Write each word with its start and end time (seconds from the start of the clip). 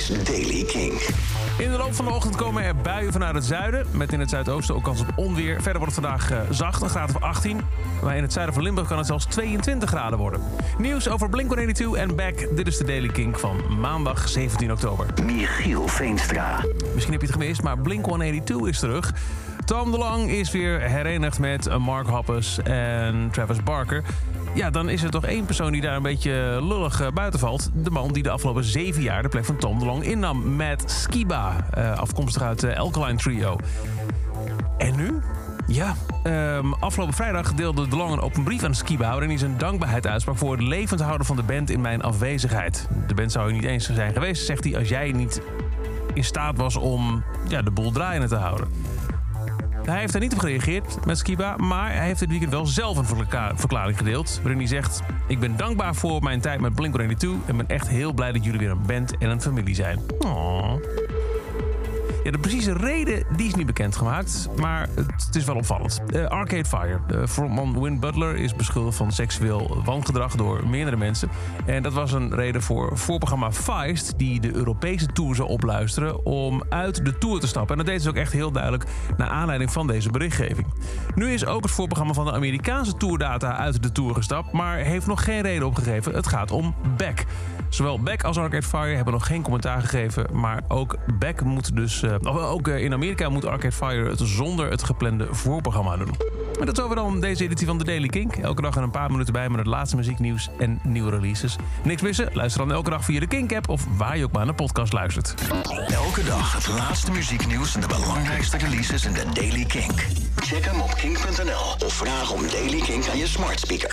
is 0.00 0.24
Daily 0.24 0.64
King. 0.64 0.92
In 1.58 1.70
de 1.70 1.76
loop 1.76 1.94
van 1.94 2.04
de 2.04 2.10
ochtend 2.10 2.36
komen 2.36 2.62
er 2.62 2.76
buien 2.76 3.12
vanuit 3.12 3.34
het 3.34 3.44
zuiden. 3.44 3.86
Met 3.90 4.12
in 4.12 4.20
het 4.20 4.30
zuidoosten 4.30 4.74
ook 4.74 4.82
kans 4.82 5.00
op 5.00 5.12
onweer. 5.16 5.62
Verder 5.62 5.78
wordt 5.80 5.94
het 5.94 6.04
vandaag 6.04 6.32
uh, 6.32 6.40
zacht, 6.50 6.82
een 6.82 6.88
graad 6.88 7.14
of 7.14 7.22
18. 7.22 7.60
Maar 8.02 8.16
in 8.16 8.22
het 8.22 8.32
zuiden 8.32 8.54
van 8.54 8.62
Limburg 8.64 8.88
kan 8.88 8.98
het 8.98 9.06
zelfs 9.06 9.24
22 9.24 9.88
graden 9.88 10.18
worden. 10.18 10.40
Nieuws 10.78 11.08
over 11.08 11.28
Blink-182 11.28 11.84
en 11.94 12.16
Back. 12.16 12.56
Dit 12.56 12.66
is 12.66 12.76
de 12.76 12.84
Daily 12.84 13.08
King 13.08 13.40
van 13.40 13.78
maandag 13.80 14.28
17 14.28 14.72
oktober. 14.72 15.06
Michiel 15.24 15.88
Veenstra. 15.88 16.64
Misschien 16.92 17.12
heb 17.12 17.20
je 17.20 17.26
het 17.26 17.36
gemist, 17.36 17.62
maar 17.62 17.78
Blink-182 17.78 18.68
is 18.68 18.78
terug. 18.78 19.12
Tom 19.64 19.90
DeLong 19.90 20.30
is 20.30 20.50
weer 20.50 20.80
herenigd 20.80 21.38
met 21.38 21.78
Mark 21.78 22.06
Hoppus 22.06 22.62
en 22.62 23.28
Travis 23.32 23.62
Barker. 23.62 24.02
Ja, 24.54 24.70
dan 24.70 24.88
is 24.88 25.02
er 25.02 25.10
toch 25.10 25.24
één 25.24 25.44
persoon 25.44 25.72
die 25.72 25.80
daar 25.80 25.96
een 25.96 26.02
beetje 26.02 26.58
lullig 26.62 27.00
uh, 27.00 27.08
buiten 27.14 27.40
valt. 27.40 27.70
De 27.74 27.90
man 27.90 28.12
die 28.12 28.22
de 28.22 28.30
afgelopen 28.30 28.64
zeven 28.64 29.02
jaar 29.02 29.22
de 29.22 29.28
plek 29.28 29.44
van 29.44 29.56
Tom 29.56 29.78
DeLong 29.78 30.04
innam. 30.04 30.56
Matt 30.56 30.90
Skiba, 30.90 31.56
uh, 31.78 31.98
afkomstig 31.98 32.42
uit 32.42 32.60
de 32.60 32.76
Alkaline 32.76 33.18
Trio. 33.18 33.56
En 34.78 34.96
nu? 34.96 35.20
Ja, 35.66 35.94
um, 36.24 36.74
afgelopen 36.74 37.14
vrijdag 37.14 37.54
deelde 37.54 37.88
DeLong 37.88 38.12
een 38.12 38.20
open 38.20 38.44
brief 38.44 38.62
aan 38.62 38.74
Skiba... 38.74 39.10
waarin 39.10 39.28
hij 39.28 39.38
zijn 39.38 39.58
dankbaarheid 39.58 40.06
uitsprak 40.06 40.38
voor 40.38 40.52
het 40.52 40.62
levend 40.62 41.00
houden 41.00 41.26
van 41.26 41.36
de 41.36 41.42
band 41.42 41.70
in 41.70 41.80
mijn 41.80 42.02
afwezigheid. 42.02 42.88
De 43.06 43.14
band 43.14 43.32
zou 43.32 43.46
er 43.46 43.52
niet 43.52 43.64
eens 43.64 43.90
zijn 43.90 44.12
geweest, 44.12 44.46
zegt 44.46 44.64
hij... 44.64 44.78
als 44.78 44.88
jij 44.88 45.12
niet 45.12 45.42
in 46.14 46.24
staat 46.24 46.56
was 46.56 46.76
om 46.76 47.22
ja, 47.48 47.62
de 47.62 47.70
boel 47.70 47.90
draaiende 47.90 48.28
te 48.28 48.36
houden. 48.36 48.68
Hij 49.90 50.00
heeft 50.00 50.12
daar 50.12 50.22
niet 50.22 50.32
op 50.32 50.38
gereageerd 50.38 51.04
met 51.06 51.18
Skiba, 51.18 51.56
maar 51.56 51.92
hij 51.94 52.06
heeft 52.06 52.20
dit 52.20 52.28
weekend 52.28 52.50
wel 52.50 52.66
zelf 52.66 52.96
een 52.96 53.26
verklaring 53.56 53.98
gedeeld. 53.98 54.38
Waarin 54.42 54.58
hij 54.58 54.66
zegt: 54.66 55.00
Ik 55.26 55.40
ben 55.40 55.56
dankbaar 55.56 55.94
voor 55.94 56.22
mijn 56.22 56.40
tijd 56.40 56.60
met 56.60 56.72
Blink-182 56.72 57.46
en 57.46 57.56
ben 57.56 57.68
echt 57.68 57.88
heel 57.88 58.12
blij 58.12 58.32
dat 58.32 58.44
jullie 58.44 58.58
weer 58.58 58.70
een 58.70 58.86
band 58.86 59.18
en 59.18 59.30
een 59.30 59.40
familie 59.40 59.74
zijn. 59.74 59.98
Aww. 60.18 60.78
Ja, 62.24 62.30
de 62.30 62.38
precieze 62.38 62.72
reden 62.72 63.24
die 63.36 63.46
is 63.46 63.54
niet 63.54 63.66
bekendgemaakt, 63.66 64.48
maar 64.56 64.88
het, 64.94 65.36
is 65.36 65.44
wel 65.44 65.56
opvallend. 65.56 66.00
Uh, 66.14 66.26
Arcade 66.26 66.64
Fire. 66.64 67.00
De 67.06 67.28
frontman 67.28 67.82
Win 67.82 68.00
Butler 68.00 68.36
is 68.36 68.54
beschuldigd 68.54 68.96
van 68.96 69.12
seksueel 69.12 69.82
wangedrag 69.84 70.34
door 70.34 70.68
meerdere 70.68 70.96
mensen. 70.96 71.28
En 71.66 71.82
dat 71.82 71.92
was 71.92 72.12
een 72.12 72.34
reden 72.34 72.62
voor 72.62 72.98
voorprogramma 72.98 73.52
Feist, 73.52 74.18
die 74.18 74.40
de 74.40 74.54
Europese 74.54 75.06
tour 75.06 75.34
zou 75.34 75.48
opluisteren, 75.48 76.24
om 76.24 76.62
uit 76.68 77.04
de 77.04 77.18
tour 77.18 77.40
te 77.40 77.46
stappen. 77.46 77.70
En 77.70 77.84
dat 77.84 77.92
deed 77.92 78.02
ze 78.02 78.08
ook 78.08 78.16
echt 78.16 78.32
heel 78.32 78.50
duidelijk 78.50 78.84
naar 79.16 79.28
aanleiding 79.28 79.72
van 79.72 79.86
deze 79.86 80.10
berichtgeving. 80.10 80.66
Nu 81.14 81.32
is 81.32 81.46
ook 81.46 81.62
het 81.62 81.72
voorprogramma 81.72 82.12
van 82.12 82.24
de 82.24 82.32
Amerikaanse 82.32 82.96
tourdata 82.96 83.56
uit 83.56 83.82
de 83.82 83.92
tour 83.92 84.14
gestapt, 84.14 84.52
maar 84.52 84.76
heeft 84.76 85.06
nog 85.06 85.24
geen 85.24 85.42
reden 85.42 85.66
opgegeven. 85.66 86.14
Het 86.14 86.26
gaat 86.26 86.50
om 86.50 86.74
Beck. 86.96 87.26
Zowel 87.70 88.00
Beck 88.00 88.24
als 88.24 88.38
Arcade 88.38 88.66
Fire 88.66 88.94
hebben 88.94 89.12
nog 89.12 89.26
geen 89.26 89.42
commentaar 89.42 89.80
gegeven, 89.80 90.26
maar 90.32 90.62
ook 90.68 90.96
Beck 91.18 91.42
moet 91.42 91.76
dus 91.76 92.02
uh, 92.02 92.09
ook 92.22 92.68
eh, 92.68 92.84
in 92.84 92.92
Amerika 92.92 93.28
moet 93.28 93.44
Arcade 93.44 93.72
Fire 93.72 94.08
het 94.08 94.20
zonder 94.22 94.70
het 94.70 94.82
geplande 94.82 95.26
voorprogramma 95.30 95.96
doen. 95.96 96.14
En 96.60 96.66
dat 96.66 96.78
is 96.78 96.84
over 96.84 96.96
dan 96.96 97.20
deze 97.20 97.44
editie 97.44 97.66
van 97.66 97.78
The 97.78 97.84
Daily 97.84 98.08
Kink. 98.08 98.36
Elke 98.36 98.62
dag 98.62 98.76
er 98.76 98.82
een 98.82 98.90
paar 98.90 99.10
minuten 99.10 99.32
bij 99.32 99.48
met 99.48 99.58
het 99.58 99.66
laatste 99.66 99.96
muzieknieuws 99.96 100.48
en 100.58 100.80
nieuwe 100.82 101.10
releases. 101.10 101.56
Niks 101.84 102.02
missen? 102.02 102.28
Luister 102.32 102.60
dan 102.66 102.72
elke 102.72 102.90
dag 102.90 103.04
via 103.04 103.20
de 103.20 103.26
Kink-app 103.26 103.68
of 103.68 103.86
waar 103.96 104.16
je 104.16 104.24
ook 104.24 104.32
maar 104.32 104.44
naar 104.44 104.56
de 104.56 104.62
podcast 104.62 104.92
luistert. 104.92 105.34
Elke 105.88 106.24
dag 106.24 106.52
het 106.52 106.68
laatste 106.68 107.10
muzieknieuws 107.10 107.74
en 107.74 107.80
de 107.80 107.86
belangrijkste 107.86 108.56
releases 108.56 109.04
in 109.04 109.12
The 109.12 109.24
Daily 109.32 109.64
Kink. 109.64 110.06
Check 110.36 110.64
hem 110.64 110.80
op 110.80 110.94
kink.nl 110.94 111.86
of 111.86 111.92
vraag 111.92 112.32
om 112.32 112.40
Daily 112.50 112.80
Kink 112.80 113.08
aan 113.08 113.18
je 113.18 113.26
smart 113.26 113.60
speaker. 113.60 113.88